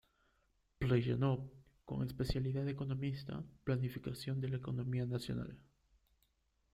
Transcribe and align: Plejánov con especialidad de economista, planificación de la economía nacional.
Plejánov 0.79 1.51
con 1.85 2.01
especialidad 2.03 2.65
de 2.65 2.71
economista, 2.71 3.43
planificación 3.63 4.41
de 4.41 4.49
la 4.49 4.57
economía 4.57 5.05
nacional. 5.05 5.55